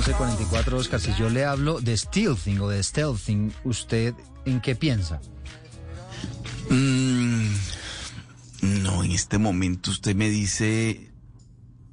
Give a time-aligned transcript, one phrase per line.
[0.00, 1.00] 1144, Oscar.
[1.00, 4.14] Si yo le hablo de stealthing o de stealthing, ¿usted
[4.46, 5.20] en qué piensa?
[6.70, 7.48] Mm,
[8.82, 11.10] no, en este momento usted me dice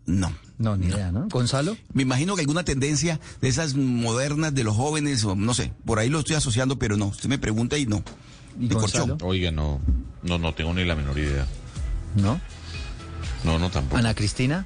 [0.05, 0.31] no.
[0.57, 1.27] No, ni idea, ¿no?
[1.27, 1.75] Gonzalo.
[1.91, 5.99] Me imagino que alguna tendencia de esas modernas de los jóvenes, o no sé, por
[5.99, 7.07] ahí lo estoy asociando, pero no.
[7.07, 8.03] Usted me pregunta y no.
[8.57, 9.17] ¿Y De Gonzalo?
[9.21, 9.81] Oiga, no,
[10.23, 11.45] no, no tengo ni la menor idea.
[12.15, 12.39] ¿No?
[13.43, 13.97] No, no tampoco.
[13.97, 14.65] Ana Cristina.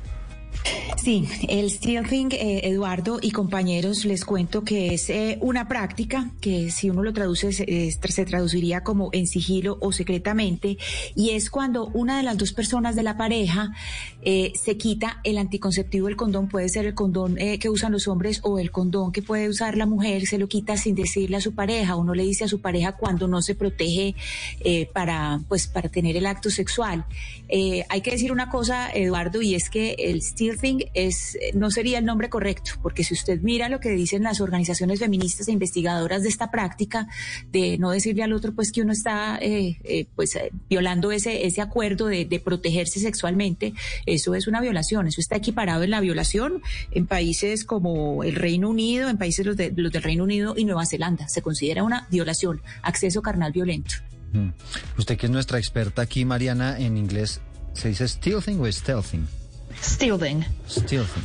[1.04, 6.70] Sí, el stealthing, eh, Eduardo y compañeros, les cuento que es eh, una práctica que
[6.70, 10.78] si uno lo traduce se, eh, se traduciría como en sigilo o secretamente
[11.16, 13.74] y es cuando una de las dos personas de la pareja
[14.22, 18.08] eh, se quita el anticonceptivo, el condón puede ser el condón eh, que usan los
[18.08, 21.42] hombres o el condón que puede usar la mujer, se lo quita sin decirle a
[21.42, 24.14] su pareja, uno le dice a su pareja cuando no se protege
[24.94, 27.06] para pues para tener el acto sexual.
[27.90, 32.06] Hay que decir una cosa, Eduardo, y es que el stealthing es, no sería el
[32.06, 36.30] nombre correcto, porque si usted mira lo que dicen las organizaciones feministas e investigadoras de
[36.30, 37.08] esta práctica,
[37.52, 41.46] de no decirle al otro pues que uno está eh, eh, pues eh, violando ese,
[41.46, 43.74] ese acuerdo de, protegerse sexualmente,
[44.06, 46.62] eso es una violación, eso está equiparado en la violación
[46.92, 50.66] en países como el Reino Unido, en países los, de- los del Reino Unido y
[50.66, 53.96] Nueva Zelanda, se considera una violación, acceso carnal violento.
[54.34, 54.50] Mm.
[54.98, 57.42] Usted que es nuestra experta aquí, Mariana, en inglés,
[57.74, 59.28] ¿se dice stealthing o stealthing?
[59.82, 60.46] Stealing.
[60.70, 61.24] Stealthing.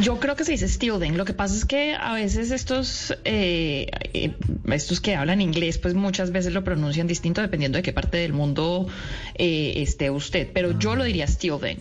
[0.00, 1.16] Yo creo que se dice stealing.
[1.16, 4.34] Lo que pasa es que a veces estos, eh, eh,
[4.72, 8.32] estos que hablan inglés, pues muchas veces lo pronuncian distinto dependiendo de qué parte del
[8.32, 8.88] mundo
[9.34, 10.48] eh, esté usted.
[10.52, 11.78] Pero yo lo diría stealing.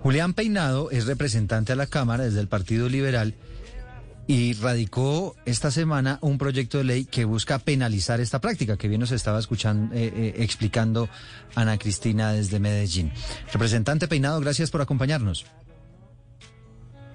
[0.00, 3.34] Julián Peinado es representante a la Cámara desde el Partido Liberal
[4.26, 9.00] y radicó esta semana un proyecto de ley que busca penalizar esta práctica, que bien
[9.00, 11.08] nos estaba escuchando, eh, eh, explicando
[11.54, 13.10] Ana Cristina desde Medellín.
[13.52, 15.44] Representante Peinado, gracias por acompañarnos.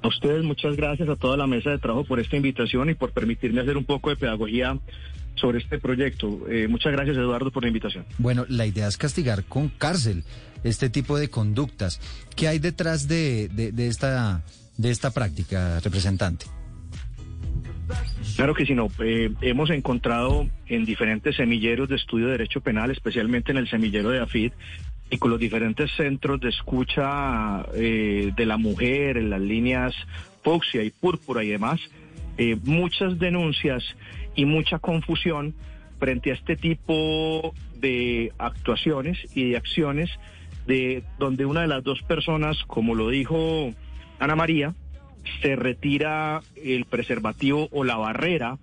[0.03, 3.11] A ustedes muchas gracias a toda la mesa de trabajo por esta invitación y por
[3.11, 4.77] permitirme hacer un poco de pedagogía
[5.35, 6.41] sobre este proyecto.
[6.49, 8.05] Eh, muchas gracias Eduardo por la invitación.
[8.17, 10.23] Bueno, la idea es castigar con cárcel
[10.63, 11.99] este tipo de conductas.
[12.35, 14.43] ¿Qué hay detrás de, de- de esta,
[14.77, 16.45] de esta práctica, representante?
[18.35, 18.87] Claro que sí, no.
[18.99, 24.09] Eh, hemos encontrado en diferentes semilleros de estudio de derecho penal, especialmente en el semillero
[24.09, 24.51] de AFID,
[25.09, 29.95] y con los diferentes centros de escucha eh, de la mujer, en las líneas
[30.43, 31.79] Fucsia y Púrpura y demás,
[32.37, 33.83] eh, muchas denuncias
[34.35, 35.55] y mucha confusión
[35.99, 40.09] frente a este tipo de actuaciones y de acciones
[40.67, 43.73] de donde una de las dos personas, como lo dijo
[44.19, 44.75] Ana María,
[45.41, 48.57] se retira el preservativo o la barrera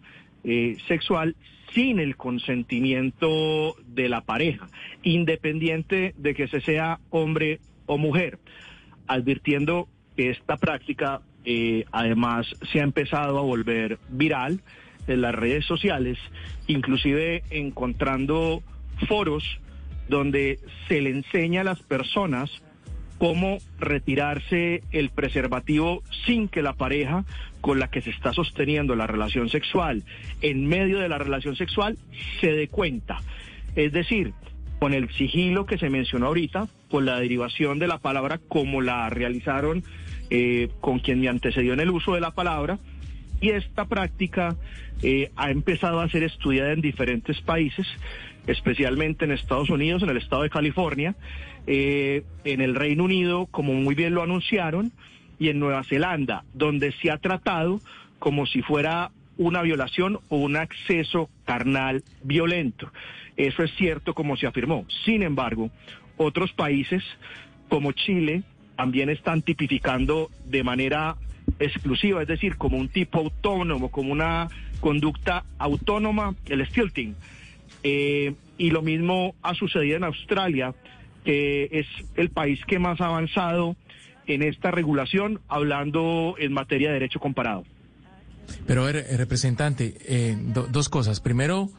[0.45, 1.37] eh, sexual
[1.73, 4.69] sin el consentimiento de la pareja,
[5.03, 8.39] independiente de que se sea hombre o mujer,
[9.07, 14.61] advirtiendo que esta práctica eh, además se ha empezado a volver viral
[15.07, 16.19] en las redes sociales,
[16.67, 18.63] inclusive encontrando
[19.09, 19.61] foros
[20.09, 20.59] donde
[20.89, 22.51] se le enseña a las personas
[23.25, 27.25] cómo retirarse el preservativo sin que la pareja
[27.63, 30.03] con la que se está sosteniendo la relación sexual
[30.43, 31.97] en medio de la relación sexual
[32.43, 33.23] se dé cuenta.
[33.77, 34.35] Es decir,
[34.79, 39.09] con el sigilo que se mencionó ahorita, con la derivación de la palabra como la
[39.09, 39.83] realizaron
[40.29, 42.79] eh, con quien me antecedió en el uso de la palabra,
[43.41, 44.55] y esta práctica
[45.03, 47.87] eh, ha empezado a ser estudiada en diferentes países,
[48.47, 51.15] especialmente en Estados Unidos, en el estado de California,
[51.67, 54.93] eh, en el Reino Unido, como muy bien lo anunciaron,
[55.39, 57.81] y en Nueva Zelanda, donde se ha tratado
[58.19, 62.91] como si fuera una violación o un acceso carnal violento.
[63.37, 64.87] Eso es cierto como se afirmó.
[65.05, 65.71] Sin embargo,
[66.17, 67.03] otros países
[67.69, 68.43] como Chile
[68.77, 71.17] también están tipificando de manera
[71.59, 74.49] exclusiva, es decir, como un tipo autónomo, como una
[74.81, 77.15] conducta autónoma, el stilting.
[77.85, 80.75] Eh, y lo mismo ha sucedido en Australia,
[81.25, 81.87] que es
[82.17, 83.77] el país que más ha avanzado
[84.27, 87.65] en esta regulación, hablando en materia de derecho comparado.
[88.67, 91.21] Pero, eh, representante, eh, do- dos cosas.
[91.21, 91.71] Primero,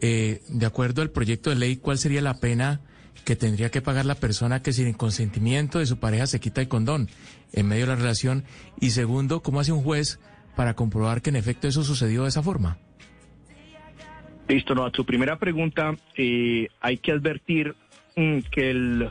[0.00, 2.80] eh, de acuerdo al proyecto de ley, ¿cuál sería la pena
[3.24, 6.60] que tendría que pagar la persona que sin el consentimiento de su pareja se quita
[6.60, 7.08] el condón
[7.52, 8.44] en medio de la relación?
[8.80, 10.20] Y segundo, ¿cómo hace un juez
[10.56, 12.78] para comprobar que en efecto eso sucedió de esa forma?
[14.48, 17.74] Listo, no, a tu primera pregunta, eh, hay que advertir
[18.16, 19.10] mm, que el,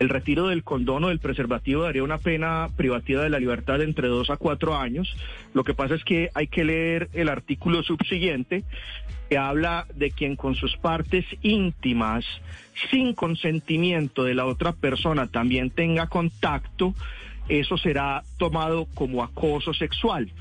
[0.00, 4.08] el retiro del condón o del preservativo daría una pena privativa de la libertad entre
[4.08, 5.14] dos a cuatro años.
[5.54, 8.64] Lo que pasa es que hay que leer el artículo subsiguiente
[9.30, 12.24] que habla de quien con sus partes íntimas,
[12.90, 16.94] sin consentimiento de la otra persona, también tenga contacto,
[17.48, 20.32] eso será tomado como acoso sexual.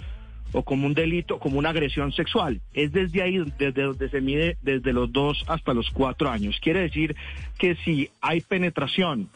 [0.54, 2.62] O como un delito, como una agresión sexual.
[2.74, 6.60] Es desde ahí, desde donde se mide desde los dos hasta los cuatro años.
[6.62, 7.16] Quiere decir
[7.58, 9.30] que si hay penetración,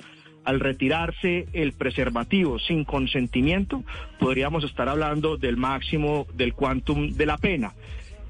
[0.44, 3.84] al retirarse el preservativo sin consentimiento,
[4.20, 7.74] podríamos estar hablando del máximo del quantum de la pena.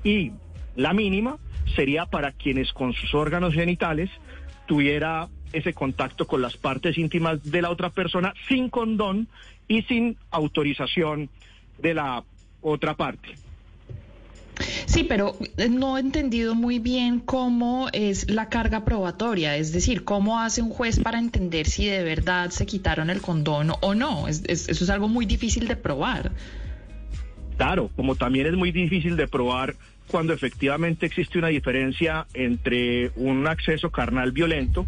[0.03, 0.31] Y
[0.75, 1.37] la mínima
[1.75, 4.09] sería para quienes con sus órganos genitales
[4.65, 9.27] tuviera ese contacto con las partes íntimas de la otra persona sin condón
[9.67, 11.29] y sin autorización
[11.79, 12.23] de la
[12.65, 13.35] otra parte.
[14.85, 15.35] Sí, pero
[15.69, 20.69] no he entendido muy bien cómo es la carga probatoria, es decir, cómo hace un
[20.69, 24.27] juez para entender si de verdad se quitaron el condón o no.
[24.27, 26.31] eso es algo muy difícil de probar.
[27.57, 29.75] Claro, como también es muy difícil de probar
[30.07, 34.85] cuando efectivamente existe una diferencia entre un acceso carnal violento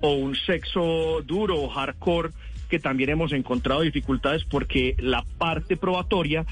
[0.00, 2.30] o un sexo duro o hardcore,
[2.68, 6.44] que también hemos encontrado dificultades porque la parte probatoria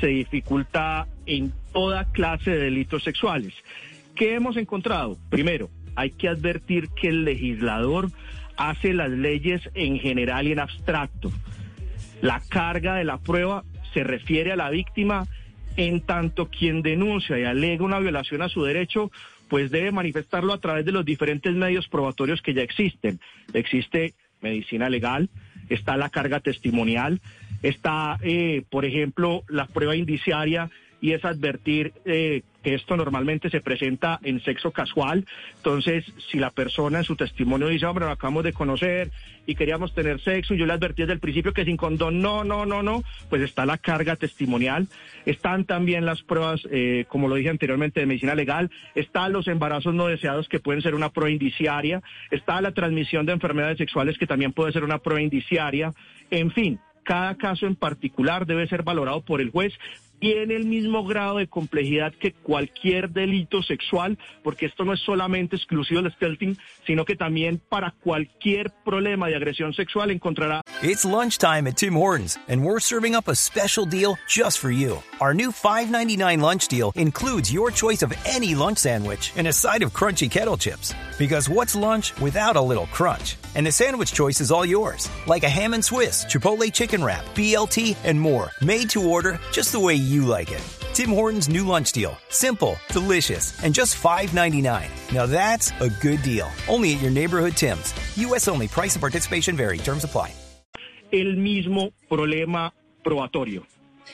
[0.00, 3.54] se dificulta en toda clase de delitos sexuales.
[4.14, 5.18] ¿Qué hemos encontrado?
[5.30, 8.10] Primero, hay que advertir que el legislador
[8.56, 11.32] hace las leyes en general y en abstracto.
[12.20, 15.26] La carga de la prueba se refiere a la víctima
[15.76, 19.10] en tanto quien denuncia y alega una violación a su derecho,
[19.48, 23.20] pues debe manifestarlo a través de los diferentes medios probatorios que ya existen.
[23.52, 25.30] Existe medicina legal,
[25.68, 27.20] está la carga testimonial,
[27.64, 30.70] está, eh, por ejemplo, la prueba indiciaria
[31.00, 35.26] y es advertir eh, que esto normalmente se presenta en sexo casual.
[35.56, 39.10] Entonces, si la persona en su testimonio dice, hombre, lo acabamos de conocer
[39.46, 42.42] y queríamos tener sexo, y yo le advertí desde el principio que sin condón, no,
[42.44, 44.88] no, no, no, pues está la carga testimonial.
[45.26, 48.70] Están también las pruebas, eh, como lo dije anteriormente, de medicina legal.
[48.94, 52.02] Están los embarazos no deseados que pueden ser una prueba indiciaria.
[52.30, 55.92] Está la transmisión de enfermedades sexuales que también puede ser una prueba indiciaria.
[56.30, 59.72] En fin, cada caso en particular debe ser valorado por el juez
[60.20, 65.56] tiene el mismo grado de complejidad que cualquier delito sexual, porque esto no es solamente
[65.56, 66.56] exclusivo del stealthing,
[66.86, 70.60] sino que también para cualquier problema de agresión sexual encontrará.
[70.82, 75.02] It's lunchtime at Tim Hortons, and we're serving up a special deal just for you.
[75.20, 79.82] Our new $5.99 lunch deal includes your choice of any lunch sandwich and a side
[79.82, 80.94] of crunchy kettle chips.
[81.18, 83.36] Because what's lunch without a little crunch?
[83.54, 87.24] And the sandwich choice is all yours, like a ham and Swiss, Chipotle chicken wrap,
[87.36, 90.62] BLT, and more, made to order just the way you like it.
[90.92, 92.16] Tim Hortons new lunch deal.
[92.28, 94.88] Simple, delicious, and just $5.99.
[95.14, 96.50] Now that's a good deal.
[96.68, 97.94] Only at your neighborhood Tim's.
[98.16, 98.46] U.S.
[98.46, 98.68] only.
[98.68, 99.78] Price and participation vary.
[99.78, 100.32] Terms apply.
[101.12, 102.72] El mismo problema
[103.04, 103.64] probatorio.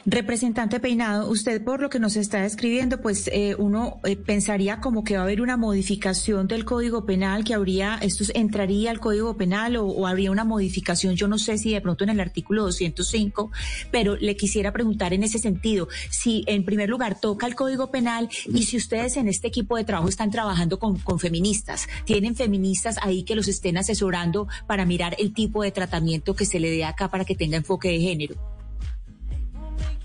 [0.06, 5.04] Representante Peinado, usted por lo que nos está describiendo, pues eh, uno eh, pensaría como
[5.04, 9.36] que va a haber una modificación del Código Penal, que habría, esto entraría al Código
[9.36, 13.50] Penal o, habría una modificación, yo no sé si de pronto en el artículo 205,
[13.90, 18.30] pero le quisiera preguntar en ese sentido, si en primer lugar toca el Código Penal
[18.46, 22.96] y si ustedes en este equipo de trabajo están trabajando con, con feministas, tienen feministas
[23.02, 26.84] ahí que los estén asesorando para mirar el tipo de tratamiento que se le dé
[26.84, 28.49] acá para que tenga enfoque de género.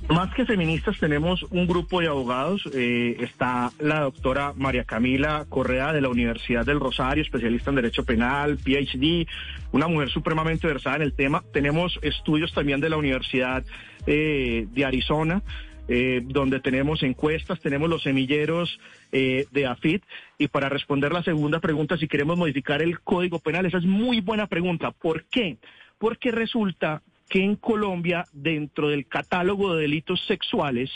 [0.10, 2.70] Más que feministas tenemos un grupo de abogados.
[2.76, 8.06] Eh, está la doctora María Camila Correa de la Universidad del Rosario, especialista en Derecho
[8.06, 9.26] Penal, PhD,
[9.72, 11.44] una mujer supremamente versada en el tema.
[11.52, 13.66] Tenemos estudios también de la Universidad
[14.06, 15.42] eh, de Arizona.
[15.88, 18.80] Eh, donde tenemos encuestas, tenemos los semilleros
[19.12, 20.04] de AFIT.
[20.40, 24.20] Y para responder la segunda pregunta, si queremos modificar el Código Penal, esa es muy
[24.20, 24.90] buena pregunta.
[24.92, 25.58] ¿Por qué?
[26.00, 30.92] Porque resulta que en Colombia, dentro del catálogo de delitos sexuales,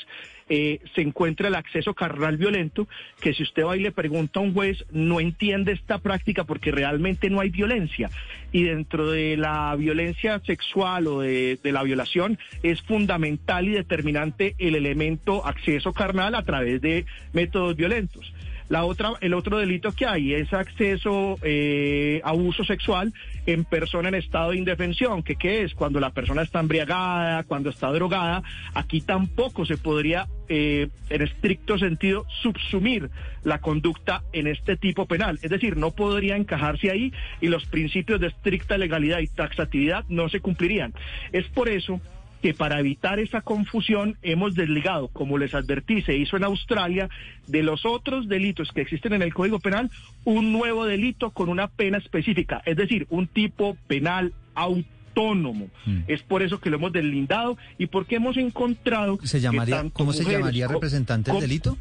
[0.51, 2.87] eh, se encuentra el acceso carnal violento,
[3.21, 6.71] que si usted va y le pregunta a un juez, no entiende esta práctica porque
[6.71, 8.09] realmente no hay violencia.
[8.51, 14.55] Y dentro de la violencia sexual o de, de la violación es fundamental y determinante
[14.57, 18.33] el elemento acceso carnal a través de métodos violentos.
[18.69, 23.11] La otra, el otro delito que hay es acceso eh, abuso sexual
[23.47, 27.71] en persona en estado de indefensión, que qué es cuando la persona está embriagada, cuando
[27.71, 28.43] está drogada.
[28.75, 33.09] Aquí tampoco se podría, eh, en estricto sentido, subsumir
[33.43, 35.39] la conducta en este tipo penal.
[35.41, 37.11] Es decir, no podría encajarse ahí
[37.41, 40.93] y los principios de estricta legalidad y taxatividad no se cumplirían.
[41.31, 41.99] Es por eso
[42.41, 47.09] que para evitar esa confusión hemos desligado, como les advertí, se hizo en Australia,
[47.47, 49.89] de los otros delitos que existen en el Código Penal,
[50.23, 55.69] un nuevo delito con una pena específica, es decir, un tipo penal autónomo.
[55.85, 55.99] Mm.
[56.07, 59.19] Es por eso que lo hemos deslindado y porque hemos encontrado...
[59.23, 61.77] ¿Se llamaría, ¿Cómo se llamaría representante del delito?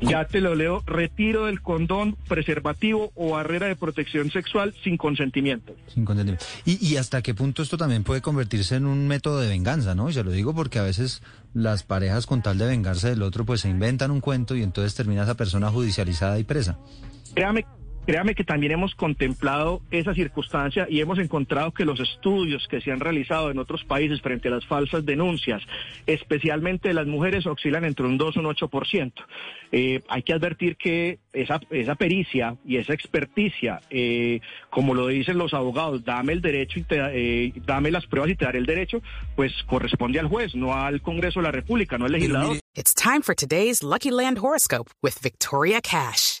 [0.00, 5.74] Ya te lo leo, retiro del condón, preservativo o barrera de protección sexual sin consentimiento.
[5.92, 6.44] Sin consentimiento.
[6.64, 10.08] ¿Y, y hasta qué punto esto también puede convertirse en un método de venganza, no?
[10.08, 13.44] Y se lo digo porque a veces las parejas con tal de vengarse del otro
[13.44, 16.78] pues se inventan un cuento y entonces termina esa persona judicializada y presa.
[17.34, 17.64] Créame
[18.08, 22.90] Créame que también hemos contemplado esa circunstancia y hemos encontrado que los estudios que se
[22.90, 25.60] han realizado en otros países frente a las falsas denuncias,
[26.06, 29.12] especialmente de las mujeres, oscilan entre un 2 y un 8%.
[29.72, 35.36] Eh, hay que advertir que esa, esa pericia y esa experticia, eh, como lo dicen
[35.36, 38.64] los abogados, dame el derecho y te, eh, dame las pruebas y te daré el
[38.64, 39.02] derecho,
[39.36, 42.56] pues corresponde al juez, no al Congreso de la República, no al legislador.
[42.74, 46.40] It's time for today's Lucky Land horoscope with Victoria Cash.